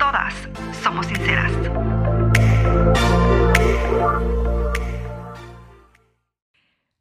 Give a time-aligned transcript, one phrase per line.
[0.00, 0.32] todas
[0.82, 1.52] somos sinceras.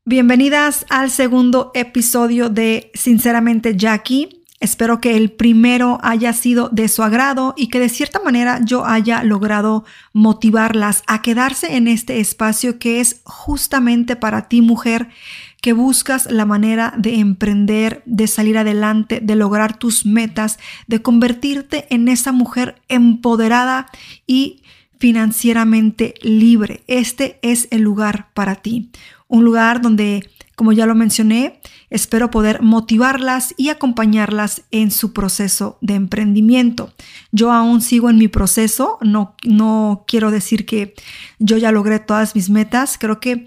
[0.04, 4.44] Bienvenidas al segundo episodio de Sinceramente Jackie.
[4.60, 8.86] Espero que el primero haya sido de su agrado y que de cierta manera yo
[8.86, 15.08] haya logrado motivarlas a quedarse en este espacio que es justamente para ti mujer
[15.62, 21.88] que buscas la manera de emprender, de salir adelante, de lograr tus metas, de convertirte
[21.90, 23.88] en esa mujer empoderada
[24.26, 24.64] y
[25.00, 26.84] financieramente libre.
[26.88, 28.92] Este es el lugar para ti.
[29.28, 35.78] Un lugar donde, como ya lo mencioné, espero poder motivarlas y acompañarlas en su proceso
[35.82, 36.94] de emprendimiento.
[37.32, 40.96] Yo aún sigo en mi proceso, no, no quiero decir que
[41.38, 43.46] yo ya logré todas mis metas, creo que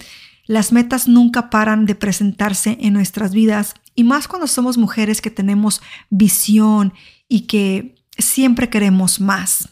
[0.53, 5.31] las metas nunca paran de presentarse en nuestras vidas y más cuando somos mujeres que
[5.31, 6.93] tenemos visión
[7.27, 9.71] y que siempre queremos más.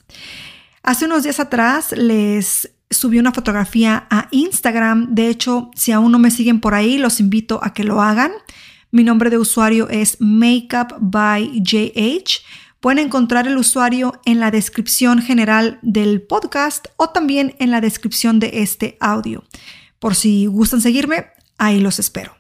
[0.83, 5.14] Hace unos días atrás les subí una fotografía a Instagram.
[5.14, 8.33] De hecho, si aún no me siguen por ahí, los invito a que lo hagan.
[8.91, 12.41] Mi nombre de usuario es Makeup by JH.
[12.81, 18.41] Pueden encontrar el usuario en la descripción general del podcast o también en la descripción
[18.41, 19.45] de este audio.
[20.01, 21.27] Por si gustan seguirme,
[21.59, 22.34] ahí los espero.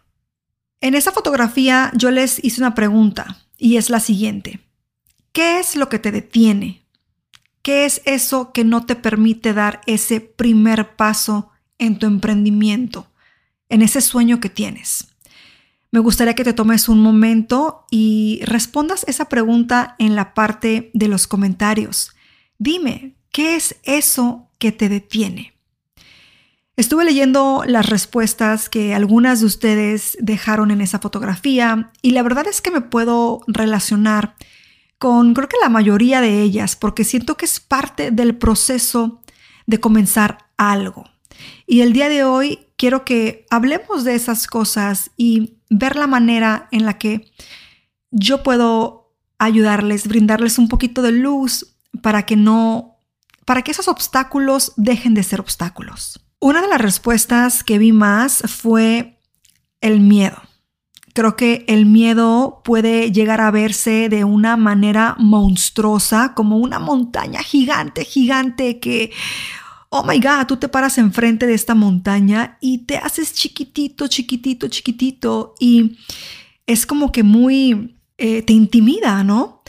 [0.80, 4.60] En esa fotografía yo les hice una pregunta y es la siguiente.
[5.32, 6.86] ¿Qué es lo que te detiene?
[7.62, 13.06] ¿Qué es eso que no te permite dar ese primer paso en tu emprendimiento,
[13.68, 15.08] en ese sueño que tienes?
[15.92, 21.08] Me gustaría que te tomes un momento y respondas esa pregunta en la parte de
[21.08, 22.12] los comentarios.
[22.58, 25.59] Dime, ¿qué es eso que te detiene?
[26.80, 32.46] Estuve leyendo las respuestas que algunas de ustedes dejaron en esa fotografía y la verdad
[32.48, 34.34] es que me puedo relacionar
[34.98, 39.20] con creo que la mayoría de ellas porque siento que es parte del proceso
[39.66, 41.04] de comenzar algo.
[41.66, 46.66] Y el día de hoy quiero que hablemos de esas cosas y ver la manera
[46.72, 47.30] en la que
[48.10, 52.96] yo puedo ayudarles, brindarles un poquito de luz para que no,
[53.44, 56.24] para que esos obstáculos dejen de ser obstáculos.
[56.40, 59.18] Una de las respuestas que vi más fue
[59.82, 60.40] el miedo.
[61.12, 67.42] Creo que el miedo puede llegar a verse de una manera monstruosa, como una montaña
[67.42, 69.12] gigante, gigante que,
[69.90, 74.68] oh my God, tú te paras enfrente de esta montaña y te haces chiquitito, chiquitito,
[74.68, 75.98] chiquitito y
[76.66, 79.62] es como que muy, eh, te intimida, ¿no?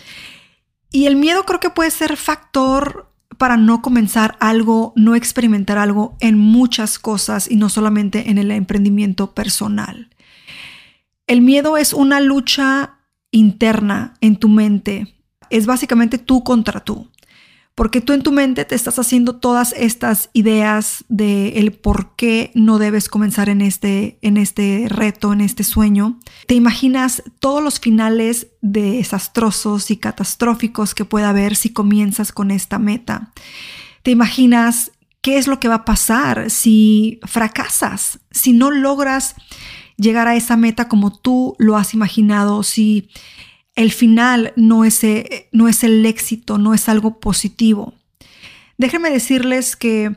[0.90, 3.11] Y el miedo creo que puede ser factor
[3.41, 8.52] para no comenzar algo, no experimentar algo en muchas cosas y no solamente en el
[8.52, 10.12] emprendimiento personal.
[11.25, 13.00] El miedo es una lucha
[13.31, 15.16] interna en tu mente.
[15.50, 17.09] Es básicamente tú contra tú
[17.76, 22.52] porque tú en tu mente te estás haciendo todas estas ideas de el por qué
[22.54, 26.20] no debes comenzar en este, en este reto, en este sueño.
[26.48, 32.78] Te imaginas todos los finales desastrosos y catastróficos que pueda haber si comienzas con esta
[32.78, 33.32] meta.
[34.03, 39.36] Te imaginas qué es lo que va a pasar si fracasas, si no logras
[39.98, 43.09] llegar a esa meta como tú lo has imaginado, si
[43.76, 47.94] el final no es, eh, no es el éxito, no es algo positivo.
[48.78, 50.16] Déjenme decirles que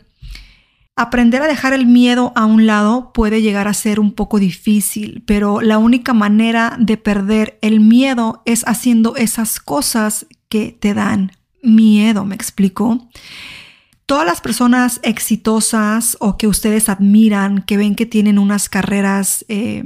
[0.97, 5.22] aprender a dejar el miedo a un lado puede llegar a ser un poco difícil,
[5.26, 11.33] pero la única manera de perder el miedo es haciendo esas cosas que te dan
[11.62, 13.09] miedo, ¿me explico?
[14.06, 19.84] Todas las personas exitosas o que ustedes admiran, que ven que tienen unas carreras eh,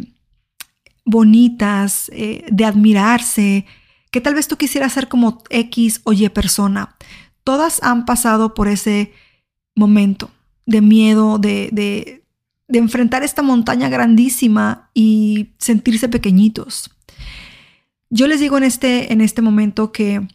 [1.09, 3.65] bonitas, eh, de admirarse,
[4.11, 6.97] que tal vez tú quisieras ser como X o Y persona.
[7.45, 9.15] Todas han pasado por ese
[9.75, 10.31] momento
[10.67, 12.25] de miedo, de, de,
[12.69, 16.91] de enfrentar esta montaña grandísima y sentirse pequeñitos.
[18.11, 20.29] Yo les digo en este, en este momento que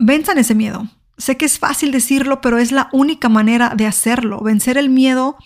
[0.00, 0.88] venzan ese miedo.
[1.18, 4.40] Sé que es fácil decirlo, pero es la única manera de hacerlo.
[4.40, 5.36] Vencer el miedo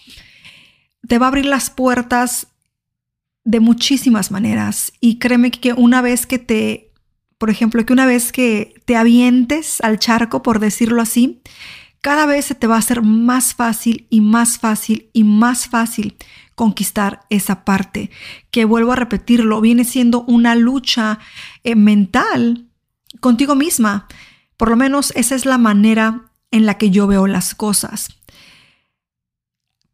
[1.06, 2.46] te va a abrir las puertas
[3.44, 6.90] de muchísimas maneras y créeme que una vez que te
[7.38, 11.42] por ejemplo, que una vez que te avientes al charco, por decirlo así,
[12.00, 16.16] cada vez se te va a hacer más fácil y más fácil y más fácil
[16.54, 18.10] conquistar esa parte,
[18.50, 21.18] que vuelvo a repetirlo, viene siendo una lucha
[21.64, 22.68] eh, mental
[23.20, 24.06] contigo misma.
[24.56, 28.08] Por lo menos esa es la manera en la que yo veo las cosas.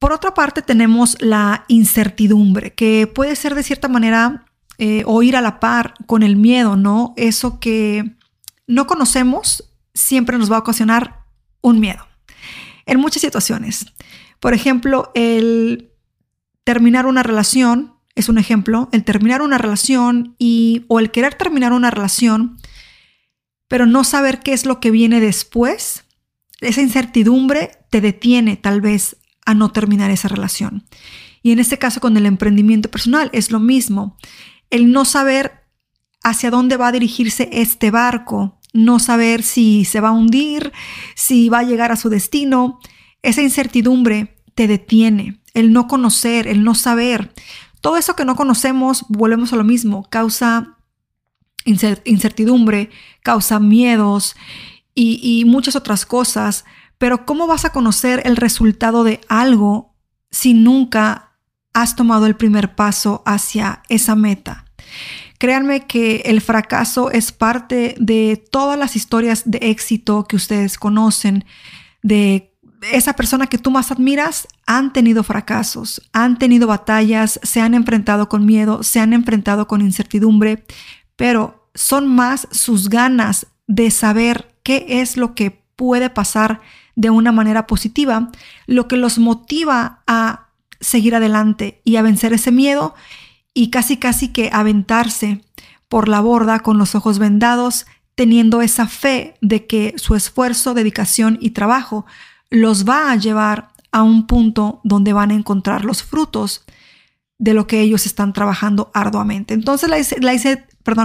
[0.01, 4.47] Por otra parte, tenemos la incertidumbre, que puede ser de cierta manera
[4.79, 7.13] eh, o ir a la par con el miedo, ¿no?
[7.19, 8.17] Eso que
[8.67, 11.27] no conocemos siempre nos va a ocasionar
[11.61, 12.07] un miedo
[12.87, 13.85] en muchas situaciones.
[14.41, 15.93] Por ejemplo, el
[16.65, 21.75] terminar una relación es un ejemplo, el terminar una relación y o el querer terminar
[21.75, 22.57] una relación,
[23.69, 26.05] pero no saber qué es lo que viene después,
[26.63, 29.19] esa incertidumbre te detiene tal vez
[29.51, 30.85] a no terminar esa relación.
[31.43, 34.17] Y en este caso con el emprendimiento personal es lo mismo
[34.71, 35.65] el no saber
[36.23, 40.73] hacia dónde va a dirigirse este barco, no saber si se va a hundir,
[41.15, 42.79] si va a llegar a su destino.
[43.23, 47.33] Esa incertidumbre te detiene, el no conocer, el no saber.
[47.81, 50.77] Todo eso que no conocemos, volvemos a lo mismo, causa
[51.65, 52.91] incertidumbre,
[53.23, 54.37] causa miedos
[54.95, 56.65] y, y muchas otras cosas.
[57.01, 59.97] Pero ¿cómo vas a conocer el resultado de algo
[60.31, 61.31] si nunca
[61.73, 64.65] has tomado el primer paso hacia esa meta.
[65.39, 71.45] Créanme que el fracaso es parte de todas las historias de éxito que ustedes conocen,
[72.03, 72.55] de
[72.93, 78.29] esa persona que tú más admiras, han tenido fracasos, han tenido batallas, se han enfrentado
[78.29, 80.65] con miedo, se han enfrentado con incertidumbre,
[81.17, 86.61] pero son más sus ganas de saber qué es lo que puede pasar
[87.01, 88.31] de una manera positiva,
[88.67, 90.49] lo que los motiva a
[90.81, 92.95] seguir adelante y a vencer ese miedo
[93.55, 95.41] y casi casi que aventarse
[95.89, 97.87] por la borda con los ojos vendados,
[98.17, 102.05] teniendo esa fe de que su esfuerzo, dedicación y trabajo
[102.51, 106.67] los va a llevar a un punto donde van a encontrar los frutos
[107.39, 109.55] de lo que ellos están trabajando arduamente.
[109.55, 109.97] Entonces la,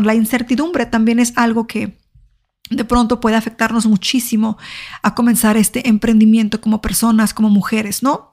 [0.02, 1.98] la, incertidumbre también es algo que
[2.70, 4.58] de pronto puede afectarnos muchísimo
[5.02, 8.32] a comenzar este emprendimiento como personas, como mujeres, ¿no?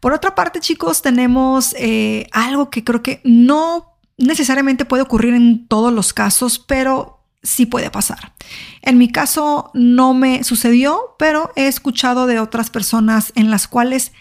[0.00, 5.66] Por otra parte, chicos, tenemos eh, algo que creo que no necesariamente puede ocurrir en
[5.66, 8.32] todos los casos, pero sí puede pasar.
[8.82, 14.12] En mi caso no me sucedió, pero he escuchado de otras personas en las cuales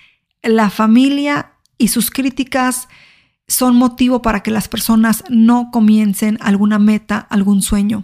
[0.43, 2.87] la familia y sus críticas
[3.47, 8.03] son motivo para que las personas no comiencen alguna meta, algún sueño.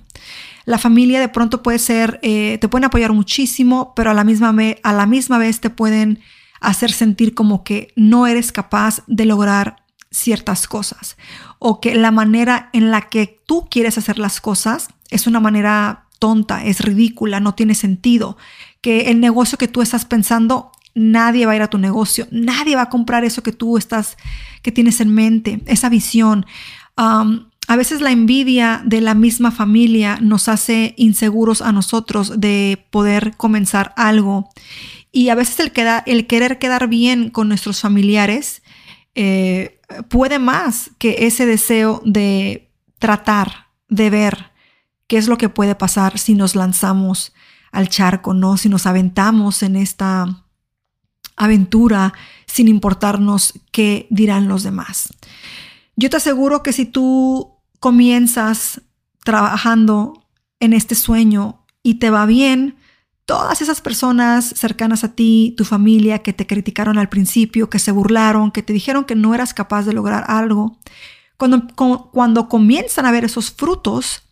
[0.66, 4.56] La familia de pronto puede ser, eh, te pueden apoyar muchísimo, pero a la misma,
[4.84, 6.20] a la misma vez te pueden
[6.60, 9.78] hacer sentir como que no eres capaz de lograr
[10.12, 11.18] ciertas cosas
[11.58, 16.06] o que la manera en la que tú quieres hacer las cosas es una manera
[16.20, 18.38] tonta, es ridícula, no tiene sentido,
[18.82, 22.76] que el negocio que tú estás pensando nadie va a ir a tu negocio, nadie
[22.76, 24.18] va a comprar eso que tú estás
[24.62, 26.46] que tienes en mente, esa visión.
[26.96, 33.36] a veces la envidia de la misma familia nos hace inseguros a nosotros de poder
[33.38, 34.50] comenzar algo
[35.12, 35.72] y a veces el,
[36.06, 38.62] el querer quedar bien con nuestros familiares
[39.16, 39.80] eh,
[40.10, 44.52] puede más que ese deseo de tratar, de ver
[45.08, 47.34] qué es lo que puede pasar si nos lanzamos
[47.72, 48.58] al charco, ¿no?
[48.58, 50.41] Si nos aventamos en esta
[51.36, 52.14] aventura
[52.46, 55.14] sin importarnos qué dirán los demás.
[55.96, 58.82] Yo te aseguro que si tú comienzas
[59.24, 60.26] trabajando
[60.60, 62.76] en este sueño y te va bien,
[63.26, 67.92] todas esas personas cercanas a ti, tu familia, que te criticaron al principio, que se
[67.92, 70.80] burlaron, que te dijeron que no eras capaz de lograr algo,
[71.38, 71.68] cuando,
[72.12, 74.24] cuando comienzan a ver esos frutos,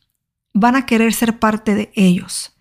[0.53, 2.51] van a querer ser parte de ellos.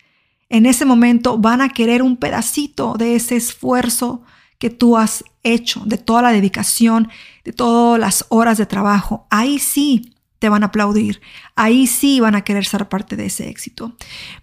[0.48, 4.22] En ese momento van a querer un pedacito de ese esfuerzo
[4.58, 7.08] que tú has hecho, de toda la dedicación,
[7.44, 9.26] de todas las horas de trabajo.
[9.30, 11.20] Ahí sí te van a aplaudir.
[11.54, 13.96] Ahí sí van a querer ser parte de ese éxito.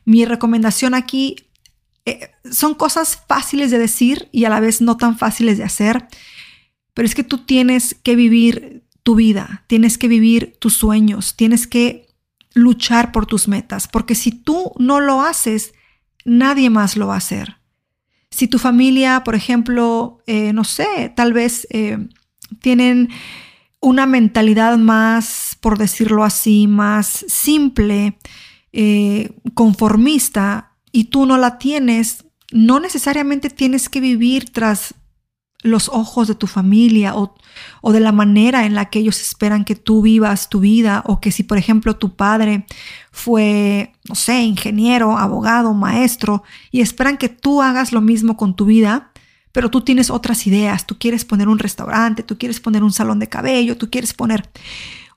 [0.04, 1.36] Mi recomendación aquí
[2.06, 6.08] eh, son cosas fáciles de decir y a la vez no tan fáciles de hacer,
[6.94, 11.68] pero es que tú tienes que vivir tu vida, tienes que vivir tus sueños, tienes
[11.68, 12.08] que
[12.54, 15.75] luchar por tus metas, porque si tú no lo haces,
[16.26, 17.58] nadie más lo va a hacer.
[18.32, 21.98] Si tu familia, por ejemplo, eh, no sé, tal vez eh,
[22.60, 23.10] tienen
[23.80, 28.18] una mentalidad más, por decirlo así, más simple,
[29.54, 34.96] conformista, y tú no la tienes, no necesariamente tienes que vivir tras
[35.66, 37.36] los ojos de tu familia o,
[37.82, 41.20] o, de la manera en la que ellos esperan que tú vivas tu vida o
[41.20, 42.66] que si por ejemplo tu padre
[43.12, 48.66] fue, no sé, ingeniero, abogado, maestro y esperan que tú hagas lo mismo con tu
[48.66, 49.12] vida,
[49.52, 53.20] pero tú tienes otras ideas, tú quieres poner un restaurante, tú quieres poner un salón
[53.20, 54.50] de cabello, tú quieres poner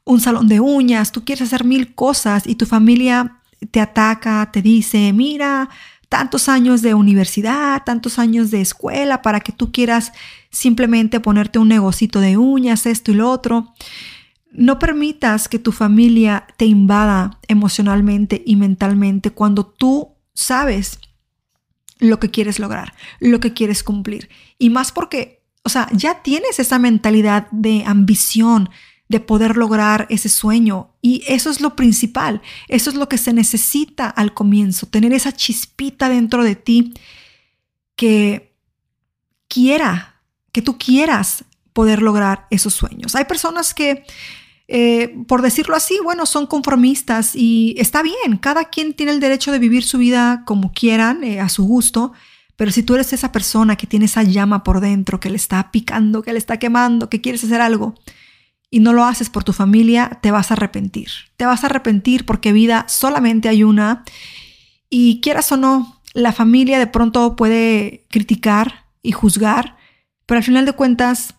[0.04, 3.40] un salón de uñas, tú quieres hacer mil cosas y tu familia
[3.70, 5.68] te ataca, te dice, mira,
[6.08, 10.12] tantos años de universidad, tantos años de escuela para que tú quieras
[10.50, 13.74] simplemente ponerte un negocito de uñas, esto y lo otro.
[14.50, 20.98] No permitas que tu familia te invada emocionalmente y mentalmente cuando tú sabes
[21.98, 24.28] lo que quieres lograr, lo que quieres cumplir.
[24.58, 28.70] Y más porque, o sea, ya tienes esa mentalidad de ambición,
[29.08, 30.94] de poder lograr ese sueño.
[31.02, 35.32] Y eso es lo principal, eso es lo que se necesita al comienzo, tener esa
[35.32, 36.94] chispita dentro de ti
[37.96, 38.54] que
[39.48, 40.17] quiera,
[40.58, 43.14] que tú quieras poder lograr esos sueños.
[43.14, 44.02] Hay personas que,
[44.66, 49.52] eh, por decirlo así, bueno, son conformistas y está bien, cada quien tiene el derecho
[49.52, 52.12] de vivir su vida como quieran, eh, a su gusto,
[52.56, 55.70] pero si tú eres esa persona que tiene esa llama por dentro, que le está
[55.70, 57.94] picando, que le está quemando, que quieres hacer algo,
[58.68, 61.08] y no lo haces por tu familia, te vas a arrepentir.
[61.36, 64.02] Te vas a arrepentir porque vida solamente hay una
[64.90, 69.77] y quieras o no, la familia de pronto puede criticar y juzgar,
[70.28, 71.34] pero al final de cuentas,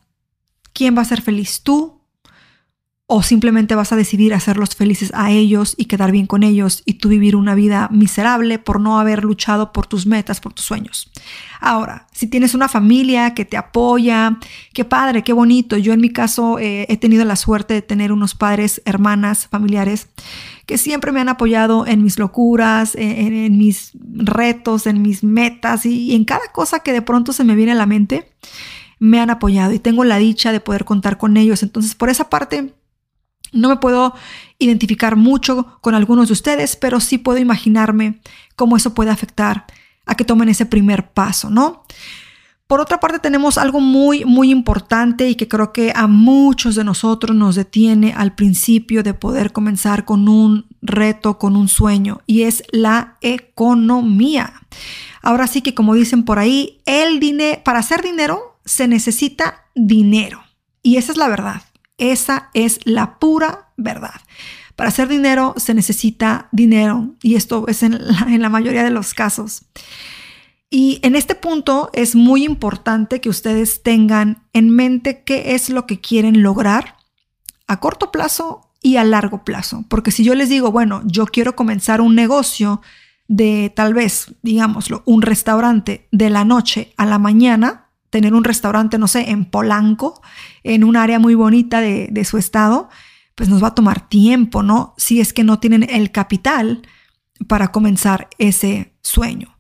[0.74, 1.62] ¿quién va a ser feliz?
[1.62, 2.00] ¿Tú
[3.12, 6.94] o simplemente vas a decidir hacerlos felices a ellos y quedar bien con ellos y
[6.94, 11.12] tú vivir una vida miserable por no haber luchado por tus metas, por tus sueños.
[11.60, 14.38] Ahora, si tienes una familia que te apoya,
[14.74, 15.76] qué padre, qué bonito.
[15.76, 20.10] Yo en mi caso eh, he tenido la suerte de tener unos padres, hermanas, familiares
[20.68, 26.14] que siempre me han apoyado en mis locuras, en, mis retos, en mis metas y
[26.14, 28.30] en cada cosa que de pronto se me viene a la mente,
[29.00, 31.64] me han apoyado y tengo la dicha de poder contar con ellos.
[31.64, 32.74] Entonces, por esa parte,
[33.52, 34.14] no me puedo
[34.60, 38.22] identificar mucho con algunos de ustedes, pero sí puedo imaginarme
[38.56, 39.66] cómo eso puede afectar
[40.06, 41.84] a que tomen ese primer paso, ¿no?
[42.68, 46.84] Por otra parte, tenemos algo muy, muy importante y que creo que a muchos de
[46.84, 52.44] nosotros nos detiene al principio de poder comenzar con un reto, con un sueño, y
[52.44, 54.54] es la economía.
[55.24, 60.44] Ahora sí que como dicen por ahí, el dinero, para hacer dinero se necesita dinero.
[60.84, 61.64] Y esa es la verdad.
[61.98, 64.22] Esa es la pura verdad.
[64.76, 67.98] Para hacer dinero se necesita dinero y esto es en
[68.40, 69.64] la, mayoría de los casos.
[70.70, 75.88] Y en este punto es muy importante que ustedes tengan en mente qué es lo
[75.88, 76.96] que quieren lograr
[77.66, 79.84] a corto plazo y a largo plazo.
[79.90, 82.82] Porque si yo les digo, bueno, yo quiero comenzar un negocio
[83.28, 88.98] de tal vez, digámoslo, un restaurante de la noche a la mañana, tener un restaurante,
[88.98, 90.22] no sé, en Polanco,
[90.64, 92.90] en un área muy bonita de, su estado,
[93.36, 94.94] pues nos va a tomar tiempo, ¿no?
[94.98, 96.82] Si es que no tienen el capital
[97.48, 99.58] para comenzar ese sueño.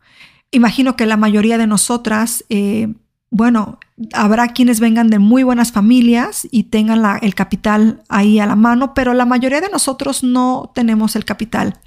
[0.51, 2.93] Imagino que la mayoría de nosotras, eh,
[3.29, 3.79] bueno,
[4.13, 8.93] habrá quienes vengan de muy buenas familias y tengan el capital ahí a la mano,
[8.93, 11.79] pero la mayoría de nosotros no tenemos el capital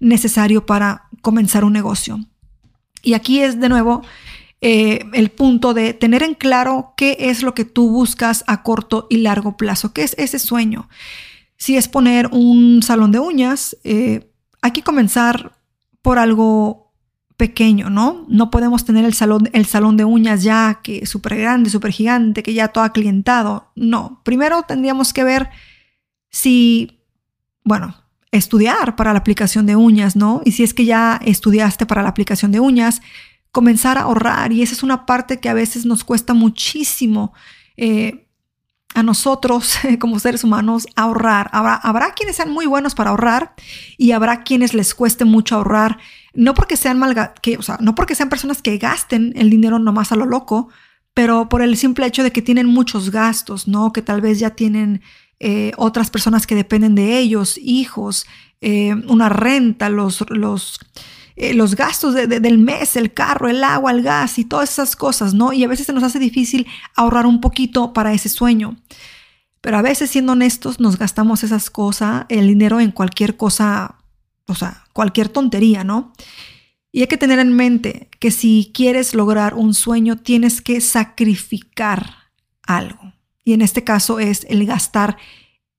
[0.00, 2.18] necesario para comenzar un negocio.
[3.02, 4.02] Y aquí es de nuevo
[4.64, 9.08] eh, el punto de tener en claro qué es lo que tú buscas a corto
[9.10, 10.88] y largo plazo, qué es ese sueño.
[11.56, 15.56] Si es poner un salón de uñas, eh, hay que comenzar
[16.00, 16.92] por algo
[17.36, 18.24] pequeño, ¿no?
[18.28, 22.44] No podemos tener el salón, el salón de uñas ya que súper grande, súper gigante,
[22.44, 23.72] que ya todo aclientado.
[23.74, 25.50] No, primero tendríamos que ver
[26.30, 27.00] si,
[27.64, 27.96] bueno,
[28.30, 30.40] estudiar para la aplicación de uñas, ¿no?
[30.44, 33.02] Y si es que ya estudiaste para la aplicación de uñas,
[33.52, 37.34] comenzar a ahorrar y esa es una parte que a veces nos cuesta muchísimo
[37.76, 38.26] eh,
[38.94, 41.48] a nosotros como seres humanos ahorrar.
[41.52, 43.54] Habrá, habrá quienes sean muy buenos para ahorrar
[43.98, 45.98] y habrá quienes les cueste mucho ahorrar,
[46.34, 49.78] no porque sean mal, que, o sea, no porque sean personas que gasten el dinero
[49.78, 50.68] nomás a lo loco,
[51.14, 53.92] pero por el simple hecho de que tienen muchos gastos, ¿no?
[53.92, 55.02] Que tal vez ya tienen
[55.40, 58.26] eh, otras personas que dependen de ellos, hijos,
[58.62, 60.78] eh, una renta, los, los
[61.36, 65.34] eh, los gastos del mes, el carro, el agua, el gas y todas esas cosas,
[65.34, 65.52] ¿no?
[65.52, 68.76] Y a veces se nos hace difícil ahorrar un poquito para ese sueño.
[69.60, 73.96] Pero a veces, siendo honestos, nos gastamos esas cosas, el dinero en cualquier cosa,
[74.46, 76.12] o sea, cualquier tontería, ¿no?
[76.90, 82.16] Y hay que tener en mente que si quieres lograr un sueño, tienes que sacrificar
[82.62, 83.14] algo.
[83.44, 85.16] Y en este caso es el gastar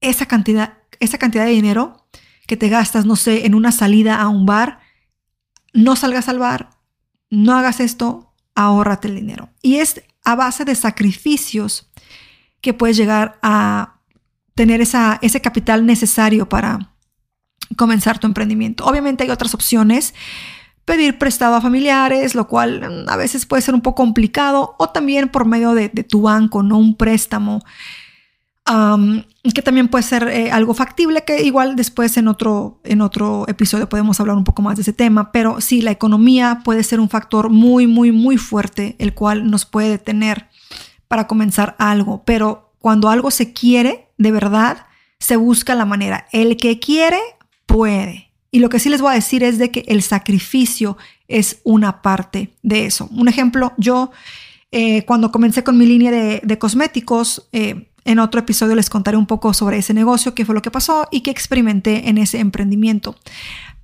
[0.01, 2.07] esa cantidad, esa cantidad de dinero
[2.47, 4.79] que te gastas, no sé, en una salida a un bar
[5.73, 6.69] no salgas al bar,
[7.29, 9.49] no hagas esto, ahórrate el dinero.
[9.61, 11.89] Y es a base de sacrificios
[12.61, 13.99] que puedes llegar a
[14.55, 16.93] tener ese capital necesario para
[17.75, 18.85] comenzar tu emprendimiento.
[18.85, 20.13] Obviamente hay otras opciones,
[20.85, 24.89] pedir prestado a familiares, lo cual mm, a veces puede ser un poco complicado, o
[24.89, 27.63] también por medio de, tu banco, no un préstamo,
[28.65, 33.89] que también puede ser eh, algo factible, que igual después en otro, en otro episodio
[33.89, 37.09] podemos hablar un poco más de ese tema, pero sí, la economía puede ser un
[37.09, 40.47] factor muy, muy, muy fuerte, el cual nos puede detener
[41.07, 44.85] para comenzar algo, pero cuando algo se quiere, de verdad,
[45.19, 46.27] se busca la manera.
[46.31, 47.19] El que quiere,
[47.65, 48.31] puede.
[48.51, 52.01] Y lo que sí les voy a decir es de que el sacrificio es una
[52.01, 53.09] parte de eso.
[53.11, 54.11] Un ejemplo, yo
[54.71, 59.25] eh, cuando comencé con mi línea de, cosméticos, eh, en otro episodio les contaré un
[59.25, 63.15] poco sobre ese negocio, qué fue lo que pasó y qué experimenté en ese emprendimiento.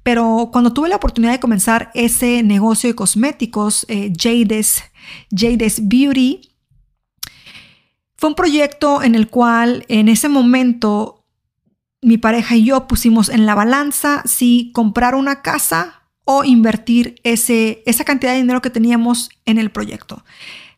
[0.04, 4.84] Pero cuando tuve la oportunidad de comenzar ese negocio de cosméticos, eh, Jades,
[5.32, 6.42] Jades Beauty,
[8.18, 11.24] fue un proyecto en el cual en ese momento
[12.02, 17.82] mi pareja y yo pusimos en la balanza si comprar una casa o invertir ese,
[17.86, 20.24] esa cantidad de dinero que teníamos en el proyecto.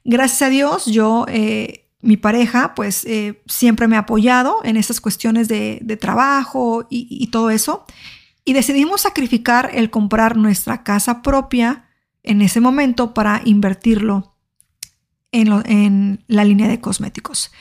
[0.04, 5.02] Gracias a Dios, yo, eh, mi pareja, pues eh, siempre me ha apoyado en esas
[5.02, 7.86] cuestiones de, trabajo y, todo eso.
[8.44, 11.90] Y decidimos sacrificar el comprar nuestra casa propia
[12.24, 14.36] en ese momento para invertirlo
[15.32, 17.52] en, en la línea de cosméticos.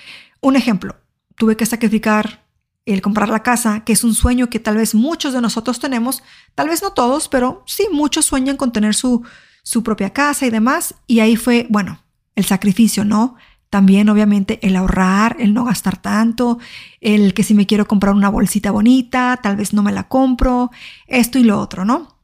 [0.40, 0.96] Un ejemplo,
[1.36, 2.46] tuve que sacrificar
[2.86, 6.22] el comprar la casa, que es un sueño que tal vez muchos de nosotros tenemos,
[6.54, 9.22] tal vez no todos, pero sí muchos sueñan con tener su,
[9.62, 10.94] su propia casa y demás.
[11.06, 12.02] Y ahí fue, bueno,
[12.34, 13.36] el sacrificio, ¿no?
[13.70, 16.58] También obviamente el ahorrar, el no gastar tanto,
[17.00, 20.72] el que si me quiero comprar una bolsita bonita, tal vez no me la compro,
[21.06, 22.16] esto y lo otro, ¿no?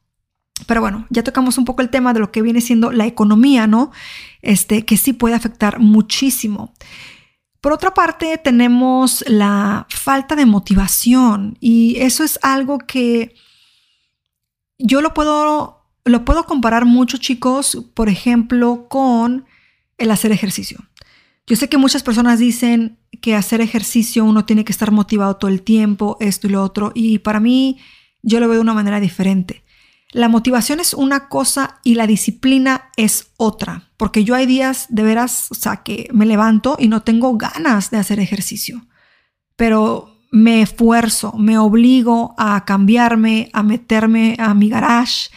[0.65, 3.65] Pero bueno, ya tocamos un poco el tema de lo que viene siendo la economía,
[3.65, 3.91] ¿no?
[4.41, 6.73] Este, que sí puede afectar muchísimo.
[7.61, 13.35] Por otra parte, tenemos la falta de motivación y eso es algo que
[14.77, 19.45] yo lo puedo, lo puedo comparar mucho, chicos, por ejemplo, con
[19.97, 20.79] el hacer ejercicio.
[21.47, 25.49] Yo sé que muchas personas dicen que hacer ejercicio uno tiene que estar motivado todo
[25.49, 27.79] el tiempo, esto y lo otro, y para mí
[28.21, 29.63] yo lo veo de una manera diferente.
[30.11, 35.03] La motivación es una cosa y la disciplina es otra, porque yo hay días de
[35.03, 38.85] veras, o sea, que me levanto y no tengo ganas de hacer ejercicio,
[39.55, 45.29] pero me esfuerzo, me obligo a cambiarme, a meterme a mi garage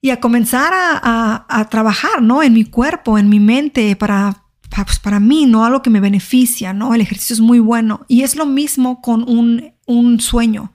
[0.00, 2.42] y a comenzar a, trabajar, ¿no?
[2.42, 5.64] En mi cuerpo, en mi mente, para, pues para mí, ¿no?
[5.64, 6.94] Algo que me beneficia, ¿no?
[6.94, 8.04] El ejercicio es muy bueno.
[8.08, 10.72] Y es lo mismo con un, un sueño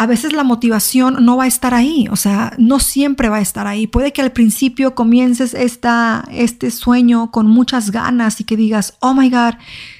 [0.00, 3.42] a veces la motivación no va a estar ahí, o sea, no siempre va a
[3.42, 3.86] estar ahí.
[3.86, 9.12] Puede que al principio comiences esta, este sueño con muchas ganas y que digas, oh
[9.12, 9.56] my God,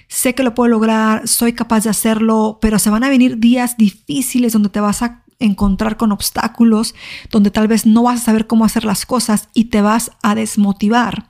[0.08, 3.76] sé que lo puedo lograr, soy capaz de hacerlo, pero se van a venir días
[3.76, 6.94] difíciles donde te vas a encontrar con obstáculos,
[7.30, 10.34] donde tal vez no vas a saber cómo hacer las cosas y te vas a
[10.34, 11.28] desmotivar.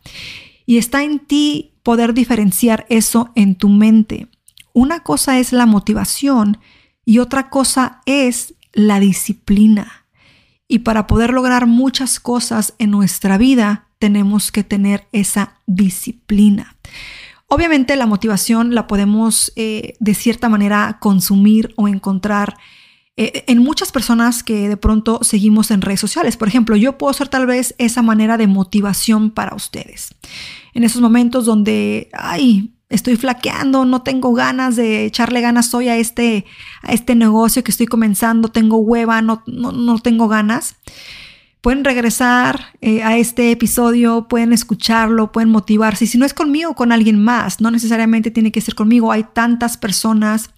[0.70, 4.28] Y está en ti poder diferenciar eso en tu mente.
[4.72, 6.59] Una cosa es la motivación
[7.04, 10.06] y otra cosa es la disciplina.
[10.68, 16.76] Y para poder lograr muchas cosas en nuestra vida, tenemos que tener esa disciplina.
[17.48, 22.59] Obviamente la motivación la podemos eh, de cierta manera consumir o encontrar
[23.22, 26.38] eh, en muchas personas que de pronto seguimos en redes sociales.
[26.38, 30.14] Por ejemplo, yo puedo ser tal vez esa manera de motivación para ustedes.
[30.72, 35.98] En esos momentos donde, ay, estoy flaqueando, no tengo ganas de echarle ganas hoy a
[35.98, 36.46] este,
[36.80, 40.76] a este negocio que estoy comenzando, tengo hueva, no, no, tengo ganas.
[41.61, 46.06] Pueden regresar eh, a este episodio, pueden escucharlo, pueden motivarse.
[46.06, 49.12] Si no es conmigo, con alguien más, no necesariamente tiene que ser conmigo.
[49.12, 50.48] Hay tantas personas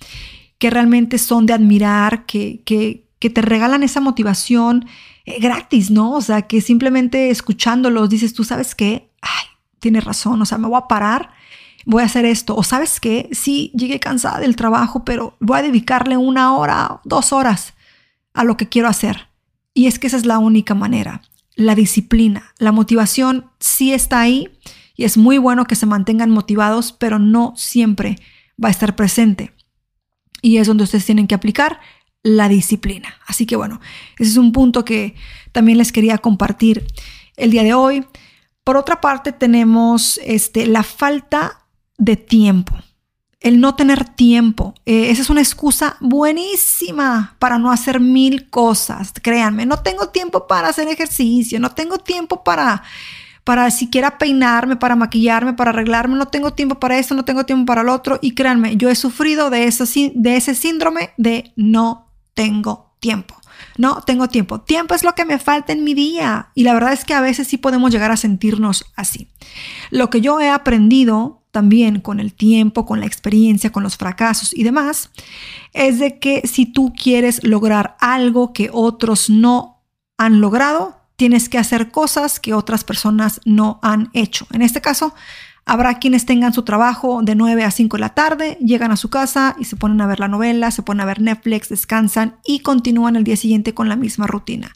[0.62, 4.86] que realmente son de admirar, que, que, te regalan esa motivación
[5.24, 6.12] eh, gratis, ¿no?
[6.12, 9.44] O sea, que simplemente escuchándolos dices, tú sabes qué, ay,
[9.80, 11.30] tienes razón, o sea, me voy a parar
[11.84, 12.54] voy a hacer esto.
[12.54, 17.32] O sabes qué, sí, llegué cansada del trabajo, pero voy a dedicarle una hora, dos
[17.32, 17.74] horas
[18.32, 19.26] a lo que quiero hacer.
[19.74, 21.22] Y es que esa es la única manera.
[21.56, 24.48] La disciplina, la motivación sí está ahí
[24.94, 28.16] y es muy bueno que se mantengan motivados, pero no siempre
[28.62, 29.52] va a estar presente.
[30.42, 31.80] Y es donde ustedes tienen que aplicar
[32.22, 33.14] la disciplina.
[33.26, 33.80] Así que bueno,
[34.18, 35.14] ese es un punto que
[35.52, 36.86] también les quería compartir
[37.36, 38.04] el día de hoy.
[38.64, 41.66] Por otra parte, tenemos este, la falta
[41.98, 42.74] de tiempo.
[43.40, 44.74] El no tener tiempo.
[44.86, 49.12] Eh, esa es una excusa buenísima para no hacer mil cosas.
[49.20, 52.84] Créanme, no tengo tiempo para hacer ejercicio, no tengo tiempo para,
[53.44, 56.16] para siquiera peinarme, para maquillarme, para arreglarme.
[56.16, 58.18] No tengo tiempo para esto, no tengo tiempo para lo otro.
[58.22, 59.68] Y créanme, yo he sufrido de,
[60.14, 63.36] de ese síndrome de no tengo tiempo.
[63.76, 64.60] No tengo tiempo.
[64.60, 66.50] Tiempo es lo que me falta en mi día.
[66.54, 69.28] Y la verdad es que a veces sí podemos llegar a sentirnos así.
[69.90, 74.56] Lo que yo he aprendido también con el tiempo, con la experiencia, con los fracasos
[74.56, 75.10] y demás,
[75.74, 79.82] es de que si tú quieres lograr algo que otros no
[80.16, 84.46] han logrado, tienes que hacer cosas que otras personas no han hecho.
[84.52, 85.14] En este caso,
[85.64, 89.10] Habrá quienes tengan su trabajo de 9 a 5 de la tarde, llegan a su
[89.10, 92.60] casa y se ponen a ver la novela, se ponen a ver Netflix, descansan y
[92.60, 94.74] continúan el día siguiente con la misma rutina.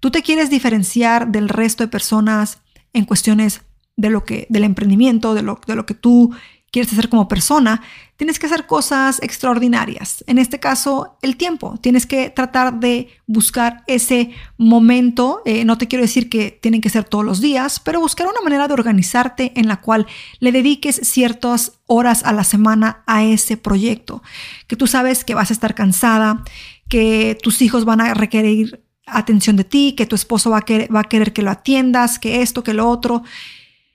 [0.00, 2.60] Tú te quieres diferenciar del resto de personas
[2.94, 3.60] en cuestiones
[3.96, 6.34] de lo que, del emprendimiento, de lo, de lo que tú
[6.72, 7.82] quieres hacer como persona,
[8.16, 10.24] tienes que hacer cosas extraordinarias.
[10.26, 11.76] En este caso, el tiempo.
[11.80, 15.42] Tienes que tratar de buscar ese momento.
[15.44, 18.40] Eh, no te quiero decir que tienen que ser todos los días, pero buscar una
[18.40, 20.06] manera de organizarte en la cual
[20.40, 24.22] le dediques ciertas horas a la semana a ese proyecto.
[24.66, 26.42] Que tú sabes que vas a estar cansada,
[26.88, 31.04] que tus hijos van a requerir atención de ti, que tu esposo va va a
[31.04, 33.24] querer que lo atiendas, que esto, que lo otro.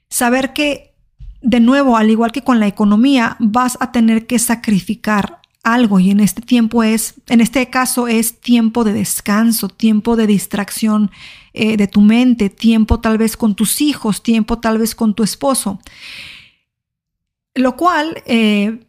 [0.09, 0.87] Saber que
[1.41, 6.12] de nuevo, al igual que con la economía, vas a tener que sacrificar algo y
[6.12, 11.12] en este tiempo es, en este caso es tiempo de descanso, tiempo de distracción
[11.54, 15.23] eh, de tu mente, tiempo tal vez con tus hijos, tiempo tal vez con tu
[15.23, 15.80] esposo.
[17.54, 18.86] Lo cual, eh,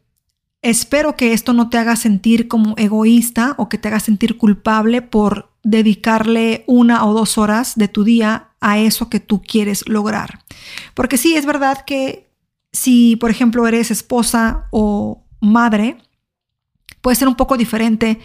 [0.62, 5.02] espero que esto no te haga sentir como egoísta o que te haga sentir culpable
[5.02, 10.44] por dedicarle una o dos horas de tu día a eso que tú quieres lograr.
[10.94, 12.27] Porque sí, es verdad que
[12.78, 15.98] si, por ejemplo, eres esposa o madre,
[17.00, 18.20] puede ser un poco diferente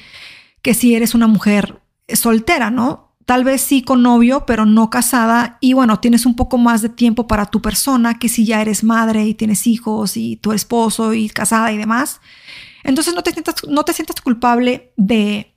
[0.61, 3.15] que si eres una mujer soltera, ¿no?
[3.25, 6.89] Tal vez sí con novio, pero no casada y bueno, tienes un poco más de
[6.89, 11.13] tiempo para tu persona que si ya eres madre y tienes hijos y tu esposo
[11.13, 12.21] y casada y demás.
[12.83, 15.55] Entonces no te sientas, no te sientas culpable de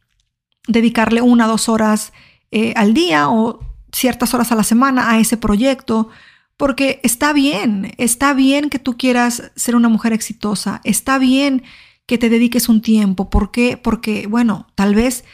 [0.68, 2.12] dedicarle una o dos horas
[2.50, 3.60] eh, al día o
[3.92, 6.08] ciertas horas a la semana a ese proyecto
[6.56, 11.62] porque está bien, está bien que tú quieras ser una mujer exitosa, está bien
[12.06, 13.28] que te dediques un tiempo.
[13.30, 13.76] ¿Por qué?
[13.76, 15.24] Porque, bueno, tal vez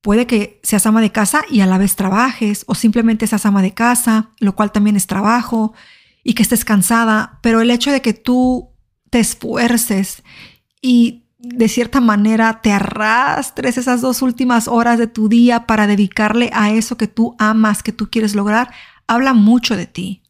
[0.00, 3.62] puede que seas ama de casa y a la vez trabajes, o simplemente seas ama
[3.62, 5.72] de casa, lo cual también es trabajo,
[6.22, 8.70] y que estés cansada, pero el hecho de que tú
[9.10, 10.22] te esfuerces
[10.80, 16.50] y de cierta manera te arrastres esas dos últimas horas de tu día para dedicarle
[16.54, 18.72] a eso que tú amas, que tú quieres lograr,
[19.06, 20.23] habla mucho de ti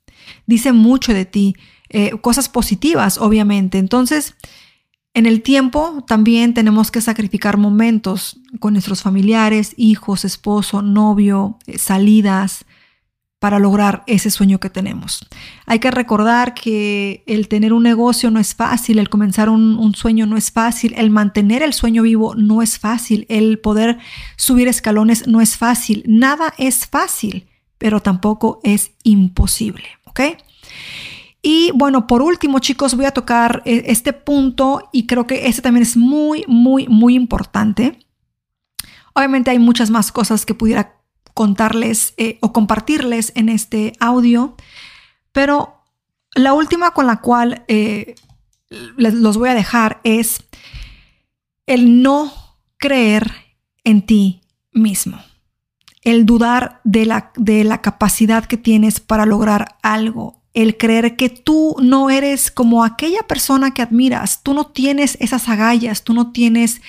[0.47, 1.55] dice mucho de ti,
[1.89, 3.79] eh, cosas positivas, obviamente.
[3.79, 4.35] Entonces,
[5.15, 11.79] en el tiempo también tenemos que sacrificar momentos con nuestros familiares, hijos, esposo, novio, eh,
[11.79, 12.65] salidas,
[13.45, 15.29] para lograr ese sueño que tenemos.
[15.67, 19.95] Hay que recordar que el tener un negocio no es fácil, el comenzar un, un,
[19.95, 23.99] sueño no es fácil, el mantener el sueño vivo no es fácil, el poder
[24.39, 29.85] subir escalones no es fácil, nada es fácil, pero tampoco es imposible.
[31.43, 35.63] Y bueno, por último, chicos, voy a tocar eh, este punto y creo que este
[35.63, 37.99] también es muy, muy, muy importante.
[39.15, 40.97] Obviamente hay muchas más cosas que pudiera
[41.35, 44.57] contarles eh, o compartirles en este audio,
[45.33, 45.83] pero
[46.35, 48.15] la última con la cual eh,
[48.97, 50.45] los voy a dejar es
[51.67, 52.33] el no
[52.79, 53.31] creer
[53.85, 54.41] en ti
[54.73, 55.19] mismo
[56.05, 61.31] el dudar de la, de la capacidad que tienes para lograr algo, el creer que
[61.31, 66.31] tú no eres como aquella persona que admiras, tú no tienes esas agallas, tú no
[66.31, 66.83] tienes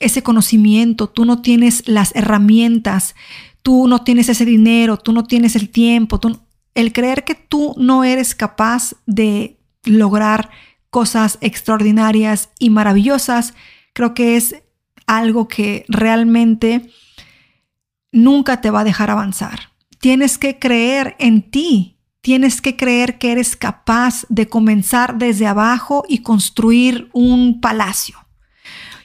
[0.00, 3.14] ese conocimiento, tú no tienes las herramientas,
[3.62, 6.40] tú no tienes ese dinero, tú no tienes el tiempo, tú,
[6.74, 10.50] el creer que tú no eres capaz de lograr
[10.90, 13.54] cosas extraordinarias y maravillosas,
[13.92, 14.56] creo que es
[15.06, 16.90] algo que realmente
[18.14, 19.72] nunca te va a dejar avanzar.
[19.98, 26.04] Tienes que creer en ti, tienes que creer que eres capaz de comenzar desde abajo
[26.08, 28.16] y construir un palacio.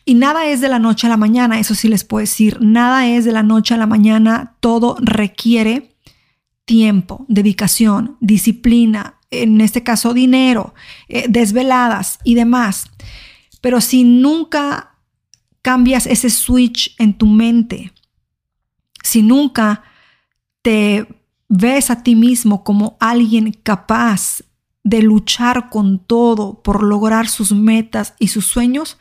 [0.06, 3.08] Y nada es de la noche a la mañana, eso sí les puedo decir, nada
[3.08, 5.96] es de la noche a la mañana, todo requiere
[6.66, 10.74] tiempo, dedicación, disciplina, en este caso dinero,
[11.08, 12.90] eh, desveladas y demás.
[13.62, 14.96] Pero si nunca
[15.62, 17.92] cambias ese switch en tu mente,
[19.10, 19.82] si nunca
[20.62, 21.08] te
[21.48, 24.44] ves a ti mismo como alguien capaz
[24.84, 29.00] de luchar con todo por lograr sus metas y sus sueños,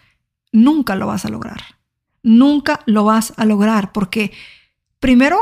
[0.51, 1.61] nunca lo vas a lograr.
[2.23, 4.33] Nunca lo vas a lograr porque
[4.99, 5.39] primero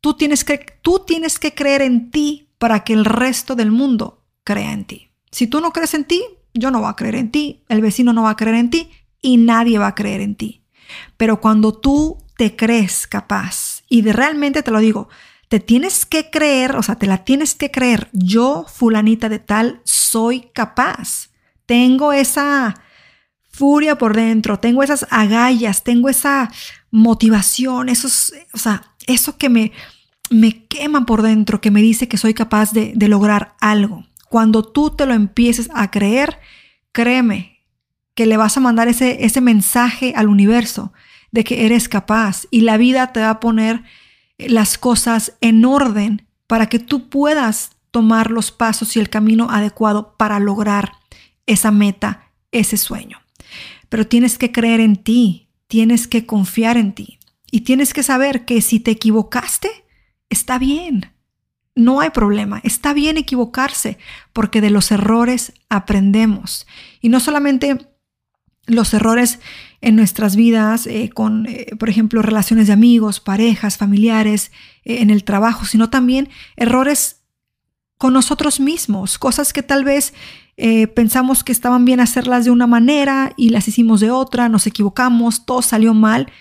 [0.00, 4.24] tú tienes que, tú tienes que creer en ti para que el resto del mundo
[4.42, 5.10] crea en ti.
[5.30, 8.12] Si tú no crees en ti, yo no voy a creer en ti, el vecino
[8.12, 8.90] no va a creer en ti
[9.22, 10.64] y nadie va a creer en ti.
[11.16, 15.08] Pero cuando tú te crees capaz, y de realmente te lo digo,
[15.48, 19.80] te tienes que creer, o sea, te la tienes que creer, yo, fulanita de tal,
[19.84, 21.30] soy capaz.
[21.66, 22.74] Tengo esa
[23.48, 26.50] furia por dentro, tengo esas agallas, tengo esa
[26.90, 29.72] motivación, esos, o sea, eso que me,
[30.30, 34.04] me quema por dentro, que me dice que soy capaz de, de lograr algo.
[34.28, 36.40] Cuando tú te lo empieces a creer,
[36.90, 37.64] créeme
[38.14, 40.92] que le vas a mandar ese, ese mensaje al universo
[41.32, 43.84] de que eres capaz y la vida te va a poner
[44.38, 50.14] las cosas en orden para que tú puedas tomar los pasos y el camino adecuado
[50.16, 50.92] para lograr
[51.46, 53.20] esa meta, ese sueño.
[53.88, 57.18] Pero tienes que creer en ti, tienes que confiar en ti
[57.50, 59.70] y tienes que saber que si te equivocaste,
[60.28, 61.12] está bien.
[61.74, 63.98] No hay problema, está bien equivocarse
[64.32, 66.66] porque de los errores aprendemos.
[67.00, 67.88] Y no solamente
[68.66, 69.40] los errores
[69.86, 74.50] en nuestras vidas, eh, con, eh, por ejemplo, relaciones de amigos, parejas, familiares,
[74.84, 77.22] eh, en el trabajo, sino también errores
[77.96, 80.12] con nosotros mismos, cosas que tal vez
[80.94, 85.44] pensamos que estaban bien hacerlas de una manera y las hicimos de otra, nos equivocamos,
[85.44, 86.32] todo salió mal.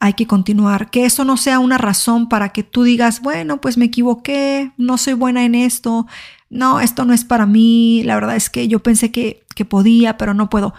[0.00, 3.78] Hay que continuar, que eso no sea una razón para que tú digas, bueno, pues
[3.78, 6.06] me equivoqué, no soy buena en esto,
[6.50, 10.18] no, esto no es para mí, la verdad es que yo pensé que, que podía,
[10.18, 10.74] pero no puedo.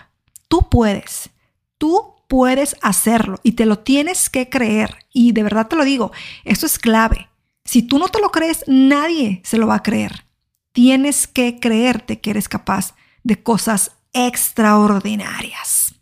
[0.48, 1.32] Tú puedes,
[1.78, 4.96] tú puedes hacerlo y te lo tienes que creer.
[5.14, 6.12] Y de verdad te lo digo,
[6.44, 7.30] esto es clave.
[7.64, 10.26] Si tú no te lo crees, nadie se lo va a creer.
[10.72, 15.96] Tienes que creerte que eres capaz de cosas extraordinarias.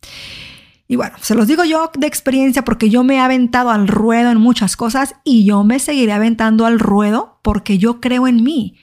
[0.88, 4.30] Y bueno, se los digo yo de experiencia porque yo me he aventado al ruedo
[4.30, 8.78] en muchas cosas y yo me seguiré aventando al ruedo porque yo creo en mí.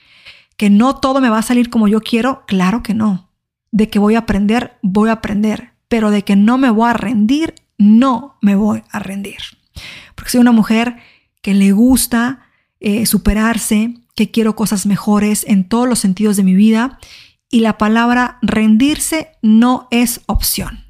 [0.57, 3.33] Que no todo me va a salir como yo quiero, claro que no
[3.73, 6.93] de que voy a aprender, voy a aprender, pero de que no me voy a
[6.93, 9.37] rendir, no me voy a rendir.
[10.15, 10.95] Porque soy una mujer
[11.43, 12.47] que le gusta
[12.79, 16.97] eh, superarse, que quiero cosas mejores en todos los sentidos de mi vida
[17.47, 20.83] y la palabra rendirse no es opción.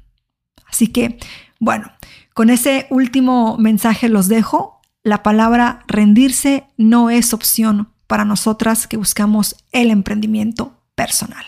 [0.64, 1.18] Así que,
[1.60, 1.92] bueno,
[2.32, 4.80] con ese último mensaje los dejo.
[5.02, 11.44] La palabra rendirse no es opción para nosotras que buscamos el emprendimiento personal.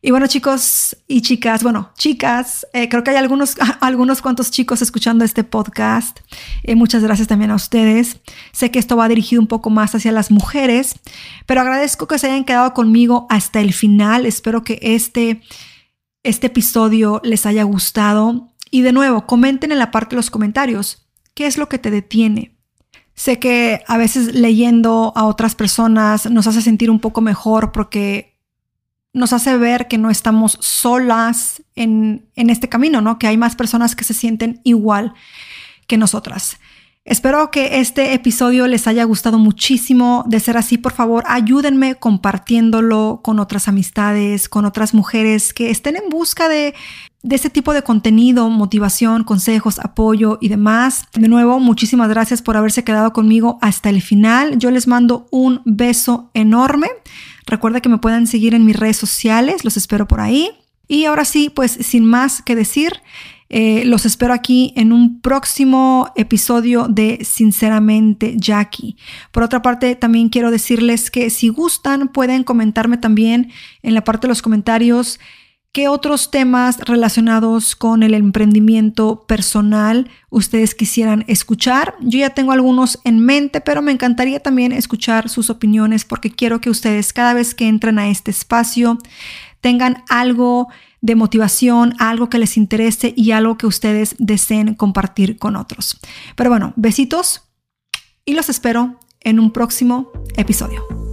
[0.00, 4.80] Y bueno, chicos y chicas, bueno, chicas, eh, creo que hay algunos, algunos cuantos chicos
[4.80, 6.20] escuchando este podcast.
[6.62, 8.20] Eh, muchas gracias también a ustedes.
[8.52, 10.94] Sé que esto va dirigido un poco más hacia las mujeres,
[11.46, 14.24] pero agradezco que se hayan quedado conmigo hasta el final.
[14.24, 15.42] Espero que este,
[16.22, 18.52] este episodio les haya gustado.
[18.70, 21.90] Y de nuevo, comenten en la parte de los comentarios qué es lo que te
[21.90, 22.56] detiene.
[23.14, 28.37] Sé que a veces leyendo a otras personas nos hace sentir un poco mejor porque
[29.12, 33.18] nos hace ver que no estamos solas en, este camino, ¿no?
[33.18, 35.14] Que hay más personas que se sienten igual
[35.86, 36.58] que nosotras.
[37.04, 40.24] Espero que este episodio les haya gustado muchísimo.
[40.26, 45.96] De ser así, por favor, ayúdenme compartiéndolo con otras amistades, con otras mujeres que estén
[45.96, 46.74] en busca de,
[47.22, 51.06] de ese tipo de contenido, motivación, consejos, apoyo y demás.
[51.14, 54.58] De nuevo, muchísimas gracias por haberse quedado conmigo hasta el final.
[54.58, 56.88] Yo les mando un beso enorme.
[57.48, 60.50] Recuerda que me pueden seguir en mis redes sociales, los espero por ahí.
[60.86, 63.02] Y ahora sí, pues sin más que decir,
[63.50, 68.96] eh, los espero aquí en un próximo episodio de Sinceramente Jackie.
[69.32, 73.50] Por otra parte, también quiero decirles que si gustan, pueden comentarme también
[73.82, 75.18] en la parte de los comentarios
[75.72, 81.94] ¿Qué otros temas relacionados con el emprendimiento personal ustedes quisieran escuchar?
[82.00, 86.60] Yo ya tengo algunos en mente, pero me encantaría también escuchar sus opiniones porque quiero
[86.60, 88.98] que ustedes cada vez que entren a este espacio
[89.60, 90.68] tengan algo
[91.00, 95.98] de motivación, algo que les interese y algo que ustedes deseen compartir con otros.
[96.34, 97.42] Pero bueno, besitos
[98.24, 101.07] y los espero en un próximo episodio.